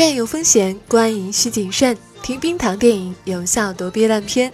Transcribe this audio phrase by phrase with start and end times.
[0.00, 1.94] 院有风险，观影需谨慎。
[2.22, 4.50] 听冰糖电影，有效躲避烂片。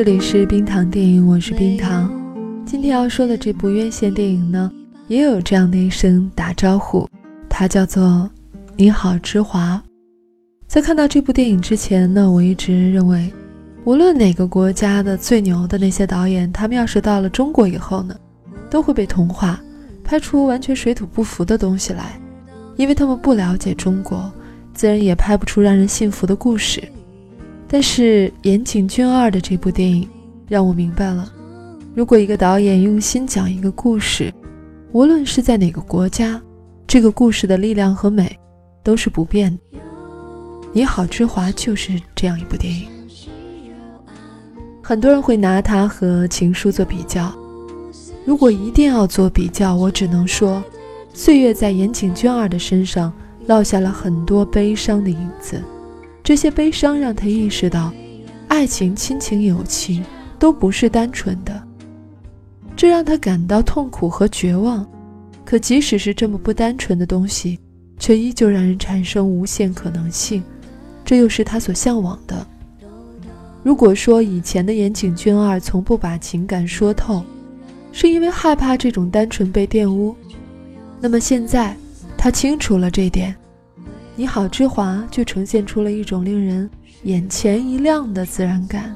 [0.00, 2.10] 这里是冰糖电影，我是冰糖。
[2.64, 4.72] 今天要说的这部院线电影呢，
[5.08, 7.06] 也有这样的一声打招呼，
[7.50, 8.02] 它叫做
[8.76, 9.76] 《你好，之华》。
[10.66, 13.30] 在看到这部电影之前呢，我一直认为，
[13.84, 18.16] 无论哪个国家的最牛的那些导演，他们要是到了中国以后呢，
[18.70, 19.60] 都会被同化，
[20.02, 22.18] 拍出完全水土不服的东西来，
[22.76, 24.32] 因为他们不了解中国，
[24.72, 26.82] 自然也拍不出让人信服的故事。
[27.72, 30.08] 但是岩井俊二的这部电影
[30.48, 31.32] 让我明白了，
[31.94, 34.34] 如果一个导演用心讲一个故事，
[34.90, 36.42] 无论是在哪个国家，
[36.84, 38.36] 这个故事的力量和美
[38.82, 39.78] 都是不变的。
[40.72, 42.88] 你好，之华就是这样一部电影。
[44.82, 47.32] 很多人会拿它和《情书》做比较，
[48.24, 50.60] 如果一定要做比较，我只能说，
[51.14, 53.12] 岁月在岩井俊二的身上
[53.46, 55.62] 烙下了很多悲伤的影子。
[56.22, 57.92] 这些悲伤让他意识到，
[58.48, 60.04] 爱情、亲情、友情
[60.38, 61.62] 都不是单纯的，
[62.76, 64.86] 这让他感到痛苦和绝望。
[65.44, 67.58] 可即使是这么不单纯的东西，
[67.98, 70.42] 却依旧让人产生无限可能性，
[71.04, 72.46] 这又是他所向往的。
[73.62, 77.24] 如果说以前的岩井俊二从不把情感说透，
[77.90, 80.14] 是因为害怕这种单纯被玷污，
[81.00, 81.76] 那么现在
[82.16, 83.34] 他清楚了这点。
[84.16, 86.68] 你好，之华就呈现出了一种令人
[87.04, 88.94] 眼前一亮的自然感，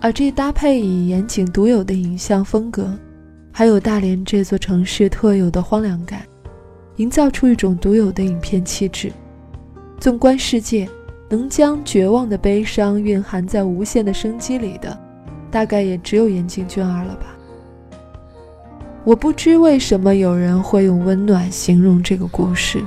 [0.00, 2.92] 而这搭配以严谨独有的影像风格，
[3.52, 6.22] 还有大连这座城市特有的荒凉感，
[6.96, 9.10] 营造出一种独有的影片气质。
[9.98, 10.86] 纵观世界，
[11.30, 14.98] 能将绝望的悲伤蕴含在无限的生机里的，
[15.50, 17.26] 大概也只有岩井俊二了吧。
[19.04, 22.84] 我不知为什么有人会用温暖形容这个故事。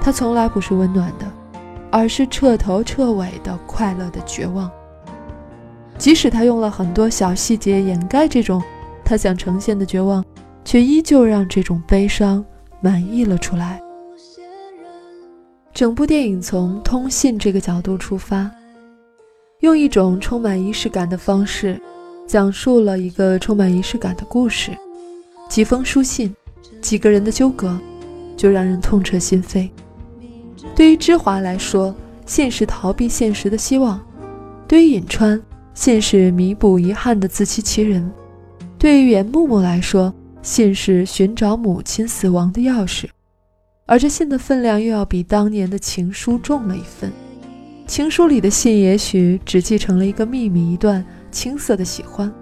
[0.00, 1.30] 它从来不是温暖的，
[1.90, 4.70] 而是彻头彻尾的快乐的绝望。
[5.98, 8.62] 即使他用了很多小细节掩盖这种
[9.04, 10.24] 他想呈现的绝望，
[10.64, 12.42] 却依旧让这种悲伤
[12.80, 13.80] 满溢了出来。
[15.74, 18.50] 整部电影从通信这个角度出发，
[19.60, 21.80] 用一种充满仪式感的方式，
[22.26, 24.72] 讲述了一个充满仪式感的故事。
[25.48, 26.34] 几封书信，
[26.80, 27.78] 几个人的纠葛，
[28.36, 29.68] 就让人痛彻心扉。
[30.74, 31.94] 对于芝华来说，
[32.26, 33.98] 信是逃避现实的希望；
[34.68, 35.40] 对于尹川，
[35.74, 38.08] 信是弥补遗憾的自欺欺人；
[38.78, 40.12] 对于袁木木来说，
[40.42, 43.06] 信是寻找母亲死亡的钥匙。
[43.86, 47.10] 而这信的分量又要比当年的情书重了一分。
[47.86, 52.32] 情书里的信也许只继承了一个秘密，一段青涩的喜欢。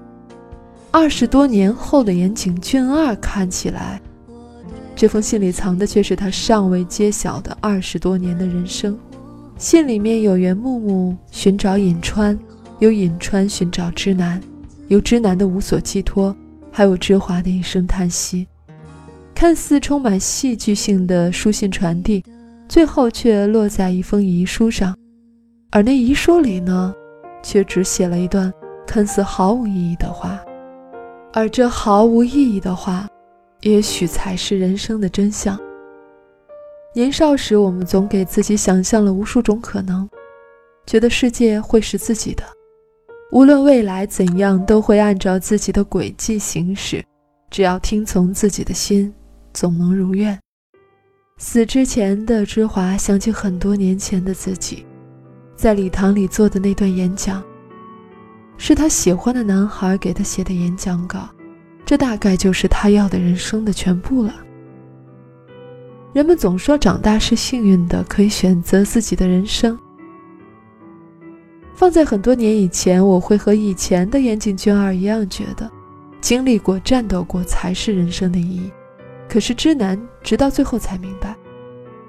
[0.90, 4.00] 二十多年后的岩井俊二看起来。
[4.98, 8.98] 这封信里藏的却是他尚未揭晓的二十多年的人生。
[9.56, 12.36] 信里面有袁木木寻找尹川，
[12.80, 14.42] 有尹川寻找知南，
[14.88, 16.34] 有知南的无所寄托，
[16.72, 18.48] 还有芝华的一声叹息。
[19.36, 22.24] 看似充满戏剧性的书信传递，
[22.68, 24.96] 最后却落在一封遗书上。
[25.70, 26.92] 而那遗书里呢，
[27.40, 28.52] 却只写了一段
[28.84, 30.40] 看似毫无意义的话。
[31.32, 33.08] 而这毫无意义的话。
[33.68, 35.58] 也许才是人生的真相。
[36.94, 40.08] 年少时，我们总给自己想象了无数种可能，
[40.86, 42.42] 觉得世界会是自己的，
[43.30, 47.04] 无论未来怎样，都会按照自己的轨迹行驶，
[47.50, 49.12] 只要听从自己的心，
[49.52, 50.36] 总能如愿。
[51.36, 54.84] 死之前的芝华想起很多年前的自己，
[55.54, 57.44] 在礼堂里做的那段演讲，
[58.56, 61.28] 是他喜欢的男孩给他写的演讲稿。
[61.88, 64.34] 这大概就是他要的人生的全部了。
[66.12, 69.78] 人们总说长大是幸运的，可以选择自己的人生。
[71.72, 75.70] 放在很多年以前，我会和以前的岩井俊二一样，觉得
[76.20, 78.70] 经历过、战斗过才是人生的意义。
[79.26, 81.34] 可是知南直到最后才明白，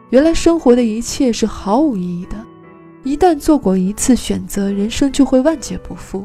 [0.10, 2.36] 原来生活的一切是毫无意义的，
[3.06, 6.22] 一旦做过一次选择，人生就会万劫不复。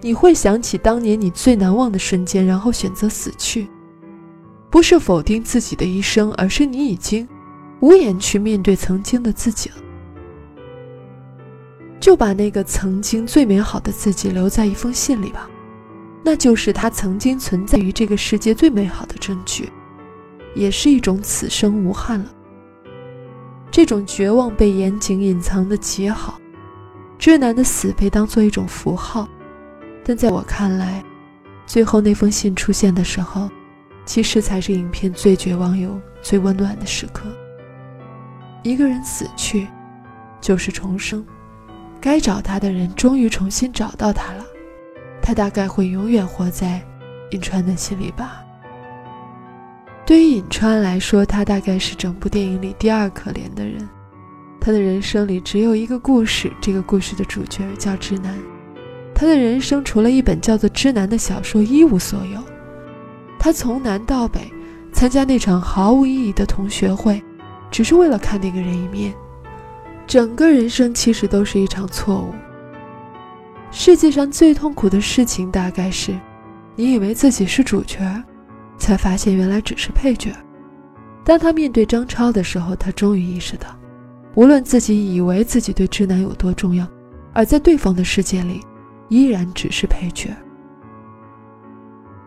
[0.00, 3.68] 你会想起当年你最难忘的瞬间，然后选择死去。
[4.70, 7.26] 不是否定自己的一生，而是你已经
[7.80, 9.76] 无颜去面对曾经的自己了。
[11.98, 15.50] 就把那个曾经最美好的自己留在一封信里吧，
[16.22, 19.68] 那就是他曾经存在于这个世界最美好的证据，
[20.54, 22.26] 也是一种此生无憾了。
[23.70, 26.38] 这种绝望被严谨隐藏的极好，
[27.18, 29.28] 知南的死被当做一种符号，
[30.08, 31.04] 但在我看来，
[31.66, 33.50] 最后那封信出现的时候，
[34.06, 37.28] 其实才是影片最绝望又最温暖的时刻。
[38.62, 39.68] 一个人死去，
[40.40, 41.22] 就是重生。
[42.00, 44.46] 该找他的人终于重新找到他了，
[45.20, 46.82] 他大概会永远活在
[47.32, 48.42] 尹川的心里吧。
[50.06, 53.86] 对于尹川来说，他大概是整部电影里第二可怜的人。
[54.58, 58.34] 他的人生里只有一个故事，这个故事的主角叫直男。
[59.18, 62.40] 他的人生除了一本叫做《知南》的小说一无所有。
[63.36, 64.48] 他从南到北
[64.92, 67.20] 参加那场毫无意义的同学会，
[67.68, 69.12] 只是为了看那个人一面。
[70.06, 72.32] 整个人生其实都是一场错误。
[73.72, 76.16] 世界上最痛苦的事情，大概是，
[76.76, 77.98] 你以为自己是主角，
[78.78, 80.30] 才发现原来只是配角。
[81.24, 83.66] 当他面对张超的时候，他终于意识到，
[84.36, 86.86] 无论自己以为自己对直男有多重要，
[87.32, 88.60] 而在对方的世界里，
[89.08, 90.30] 依然只是配角。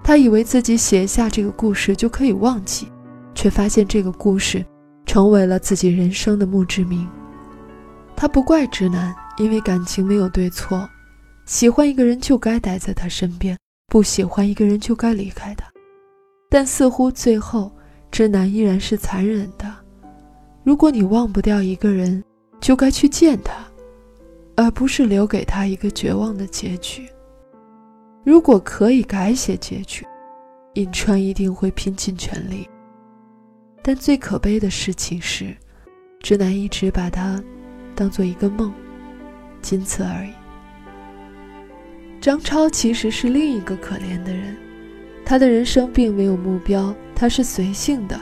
[0.03, 2.87] 他以为自己写下这个故事就可以忘记，
[3.33, 4.65] 却发现这个故事，
[5.05, 7.07] 成为了自己人生的墓志铭。
[8.15, 10.89] 他不怪直男，因为感情没有对错，
[11.45, 13.57] 喜欢一个人就该待在他身边，
[13.87, 15.65] 不喜欢一个人就该离开他。
[16.49, 17.71] 但似乎最后，
[18.11, 19.71] 直男依然是残忍的。
[20.63, 22.23] 如果你忘不掉一个人，
[22.59, 23.53] 就该去见他，
[24.61, 27.09] 而不是留给他一个绝望的结局。
[28.23, 30.05] 如果可以改写结局，
[30.75, 32.69] 尹川一定会拼尽全力。
[33.81, 35.55] 但最可悲的事情是，
[36.19, 37.41] 直男一直把他。
[37.93, 38.73] 当做一个梦，
[39.61, 40.31] 仅此而已。
[42.21, 44.55] 张超其实是另一个可怜的人，
[45.25, 48.19] 他的人生并没有目标，他是随性的。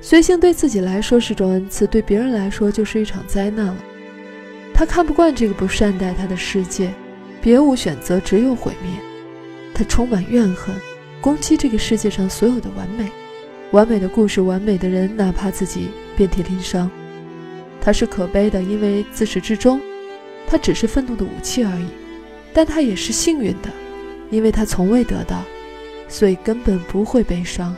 [0.00, 3.76] 随性对自己来说是种恩赐，对别人来说就是一场灾难了。
[4.80, 6.90] 他看不惯这个不善待他的世界，
[7.42, 8.90] 别无选择，只有毁灭。
[9.74, 10.74] 他充满怨恨，
[11.20, 13.10] 攻击这个世界上所有的完美，
[13.72, 16.90] 完美的故事，完美的人，哪怕自己遍体鳞伤。
[17.78, 19.78] 他是可悲的，因为自始至终，
[20.46, 21.84] 他只是愤怒的武器而已；
[22.54, 23.68] 但他也是幸运的，
[24.30, 25.42] 因为他从未得到，
[26.08, 27.76] 所以根本不会悲伤。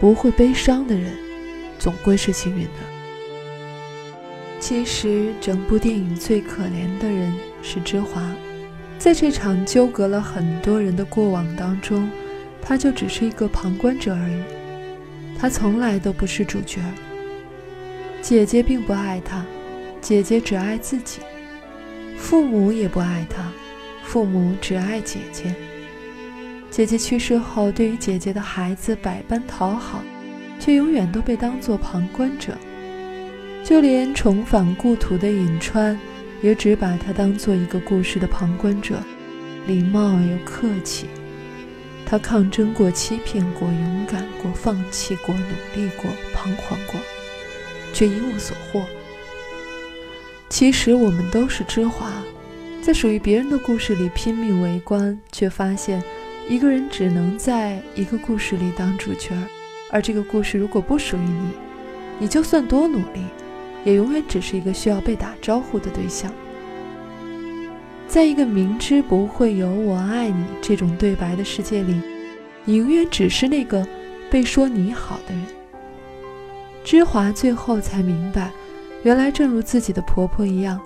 [0.00, 1.12] 不会悲伤的人，
[1.78, 2.93] 总归是幸运的。
[4.66, 7.30] 其实，整部电影最可怜的人
[7.60, 8.22] 是芝华，
[8.98, 12.08] 在这场纠葛了很多人的过往当中，
[12.62, 14.42] 他就只是一个旁观者而已，
[15.38, 16.80] 他从来都不是主角。
[18.22, 19.44] 姐姐并不爱他，
[20.00, 21.20] 姐姐只爱自己；
[22.16, 23.44] 父母也不爱他，
[24.02, 25.54] 父母只爱姐姐。
[26.70, 30.02] 姐姐去世后，对于姐姐的孩子百般讨好，
[30.58, 32.56] 却永远都被当作旁观者。
[33.64, 35.98] 就连重返故土的颍川，
[36.42, 39.02] 也只把他当做一个故事的旁观者，
[39.66, 41.06] 礼貌又客气。
[42.04, 47.00] 他抗争过，欺骗过，勇敢过，放弃过，努力过，彷徨过。
[47.94, 48.84] 却一无所获。
[50.50, 52.12] 其实我们都是芝华，
[52.82, 56.02] 在属于别人的故事里拼命围观，却发现
[56.50, 59.30] 一个人只能在一个故事里当主角，
[59.90, 61.48] 而这个故事如果不属于你，
[62.18, 63.22] 你就算多努力，
[63.84, 66.32] 也永远只是一个需要被打招呼的对象。
[68.06, 72.00] 在一个明知不会有“我爱你”这种对白的世界里，
[72.64, 73.86] 你永远只是那个
[74.30, 75.44] 被说你好的人。
[76.84, 78.50] 芝华最后才明白，
[79.02, 80.80] 原来正如自己的婆婆一样，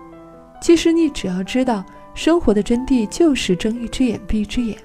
[0.63, 4.79] 其实你只要知道生活的真谛就是睁一只眼闭一只眼，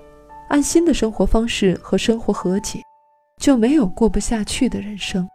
[0.49, 2.81] 按新的生活方式和生活和解，
[3.39, 5.27] 就没有过不下去的人生。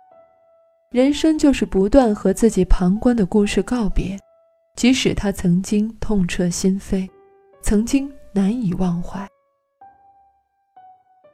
[0.90, 4.18] 人生就是不断和自己旁观的故事告别，
[4.74, 7.08] 即使他曾经痛彻心扉，
[7.60, 9.28] 曾经难以忘怀。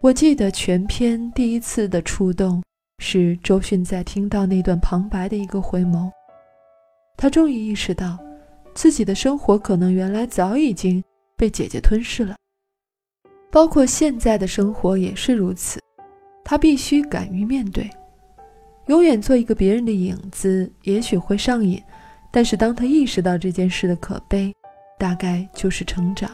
[0.00, 2.62] 我记得全篇第一次的触动。
[3.00, 6.10] 是周迅在听到那段旁白的一个回眸，
[7.16, 8.16] 他终于意识到，
[8.72, 11.02] 自己的生活可能原来早已经
[11.36, 12.36] 被姐姐吞噬了，
[13.50, 15.80] 包括现在的生活也是如此。
[16.44, 17.90] 他必须敢于面对，
[18.86, 21.82] 永远做一个别人的影子，也许会上瘾，
[22.30, 24.54] 但是当他意识到这件事的可悲，
[24.98, 26.30] 大概就是成长。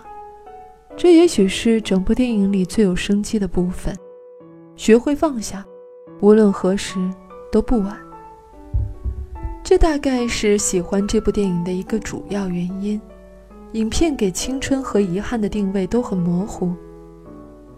[0.96, 3.96] 这也许是整部电影里最有生机的部分。
[4.74, 5.64] 学会放下，
[6.20, 6.98] 无论何时
[7.52, 7.96] 都不晚。
[9.62, 13.00] 这大概是喜欢这部电影的一个主要原因。
[13.72, 16.74] 影片给青春和遗憾的定位都很模糊。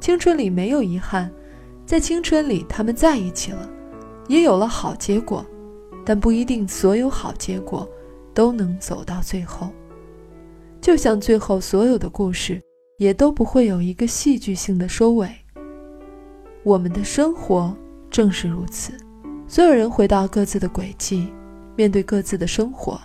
[0.01, 1.31] 青春里没有遗憾，
[1.85, 3.69] 在青春里他们在一起了，
[4.29, 5.45] 也有了好结果，
[6.05, 7.89] 但不一定所有好结果
[8.33, 9.71] 都能走到最后。
[10.81, 12.61] 就像最后所有的故事，
[12.99, 15.29] 也都不会有一个戏剧性的收尾。
[16.65, 17.75] 我们的生活
[18.11, 18.93] 正是如此，
[19.47, 21.29] 所有人回到各自的轨迹，
[21.77, 23.01] 面对各自的生活。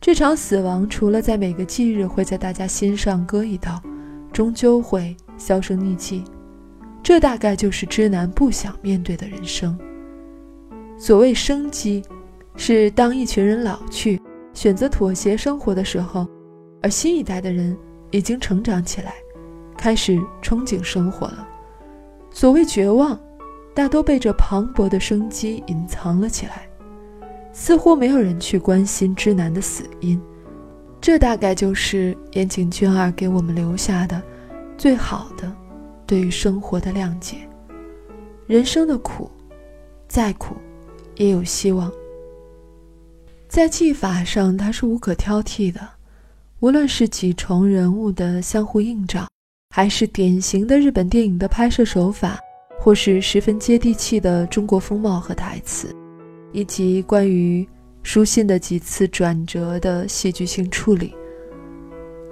[0.00, 3.82] 这场死亡，除了在每个忌日会在大家心上割一刀，
[4.32, 6.22] 终究会销声匿迹。
[7.02, 9.76] 这大概就是知南不想面对的人生。
[10.98, 12.02] 所谓生机，
[12.56, 14.20] 是当一群人老去，
[14.54, 16.26] 选择妥协生活的时候，
[16.82, 17.76] 而新一代的人
[18.10, 19.14] 已经成长起来，
[19.76, 21.46] 开始憧憬生活了。
[22.30, 23.18] 所谓绝望，
[23.74, 26.66] 大都被这磅礴的生机隐藏了起来。
[27.52, 30.20] 似乎没有人去关心之男的死因，
[31.00, 34.22] 这大概就是岩井俊二给我们留下的
[34.76, 35.50] 最好的
[36.06, 37.36] 对于生活的谅解。
[38.46, 39.30] 人生的苦，
[40.06, 40.54] 再苦
[41.16, 41.90] 也有希望。
[43.48, 45.80] 在技法上，它是无可挑剔的，
[46.60, 49.28] 无论是几重人物的相互映照，
[49.74, 52.38] 还是典型的日本电影的拍摄手法，
[52.78, 55.94] 或是十分接地气的中国风貌和台词。
[56.52, 57.68] 以及关于
[58.02, 61.14] 书信的几次转折的戏剧性处理，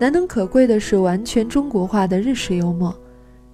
[0.00, 2.96] 难能可贵的是完全中国化的日式幽默，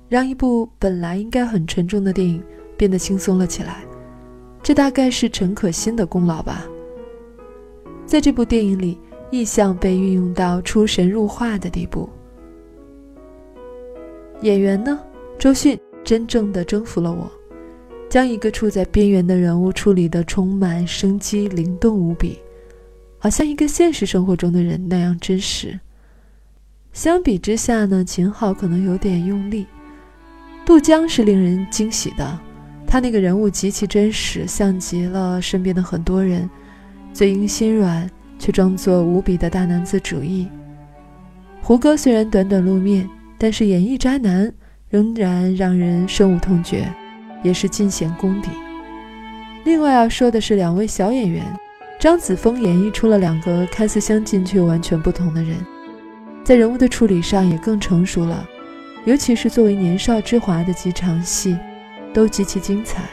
[0.09, 2.41] 让一部本来应该很沉重的电影
[2.77, 3.83] 变得轻松了起来。
[4.63, 6.65] 这大概是陈可辛的功劳吧。
[8.07, 8.99] 在这部电影里，
[9.31, 12.09] 意象被运用到出神入化的地步。
[14.43, 14.99] 演员呢，
[15.39, 17.31] 周迅真正的征服了我。
[18.09, 22.37] 将一个处在边缘的人物处理得充满生机、灵动无比，
[23.19, 25.79] 好像一个现实生活中的人那样真实。
[26.93, 29.65] 相比之下呢，秦昊可能有点用力，
[30.67, 32.37] 杜江是令人惊喜的，
[32.91, 36.51] 他那个人物极其真实，像极了身边的很多人，
[37.13, 40.49] 嘴硬心软却装作无比的大男子主义。
[41.63, 44.53] 胡歌虽然短短露面，但是演绎渣男
[44.89, 46.93] 仍然让人深恶痛绝。
[47.43, 48.51] 也是尽显功底。
[49.65, 51.43] 另外要说的是，两位小演员
[51.99, 55.57] 张子枫演绎出了两个看似相近却完全不同的人，
[56.45, 58.47] 在人物的处理上也更成熟了。
[59.07, 61.57] 尤其是作为年少之华的几场戏，
[62.13, 63.09] 都极其精彩。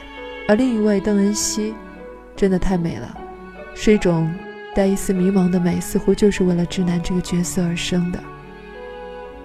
[0.48, 1.74] 而另一位邓恩熙，
[2.36, 3.18] 真的太美了，
[3.76, 4.34] 是一种
[4.74, 8.24] 带一丝迷茫的美，似乎就是为了直男这个角色而生的。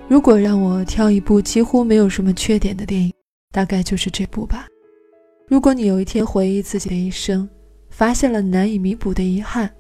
[0.09, 3.13] 如果让我挑一部几乎没有什么缺点的电影，
[3.51, 4.67] 大概就是这部吧。
[5.49, 7.49] 如果你有一天回忆自己的一生，
[7.91, 9.71] 发现了难以弥补的遗憾，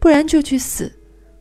[0.00, 0.92] 不然就去死，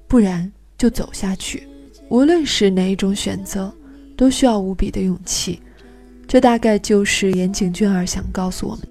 [0.08, 1.68] 不然就走下去。
[2.10, 3.74] 无论是哪一种选择，
[4.18, 5.62] 都需要无比的勇气。
[6.36, 8.86] 这大概就是岩井俊二想告诉我们。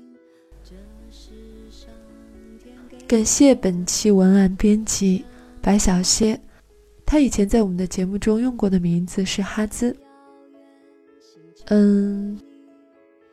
[3.07, 5.23] 感谢本期文案编辑
[5.61, 6.41] 白小蝎，
[7.05, 9.95] 他以前在我们的节目中用过的名字是哈兹。
[11.67, 12.41] 嗯。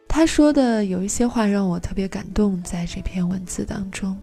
[0.10, 4.22] 他说的有一些话让我特别感动，在这篇文字当中。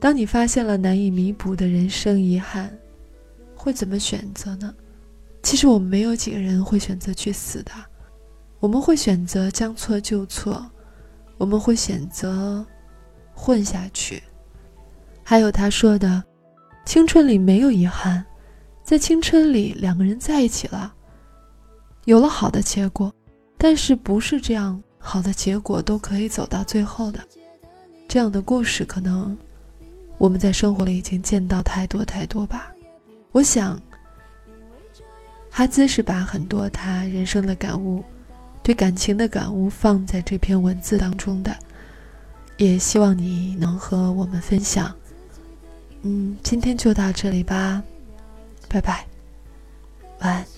[0.00, 2.76] 当你发现了难以弥补的人生遗憾，
[3.54, 4.74] 会怎么选择呢？
[5.44, 7.70] 其实我们没有几个人会选择去死的，
[8.60, 10.64] 我们会选择将错就错，
[11.36, 12.64] 我们会选择
[13.32, 14.22] 混下去。
[15.22, 16.22] 还有他说的，
[16.84, 18.24] 青春里没有遗憾，
[18.82, 20.94] 在青春里两个人在一起了，
[22.06, 23.12] 有了好的结果。
[23.60, 27.20] 但是不是这样好的结果都可以走到最后的，
[28.06, 29.36] 这样的故事可能
[30.16, 32.72] 我们在生活里已经见到太多太多吧。
[33.32, 33.80] 我想，
[35.50, 38.02] 哈兹是把很多他人生的感悟，
[38.68, 41.56] 对感情的感悟放在这篇文字当中的，
[42.58, 44.94] 也希望你能和我们分享。
[46.02, 47.82] 嗯，今天就到这里吧，
[48.68, 49.06] 拜拜，
[50.18, 50.57] 晚安。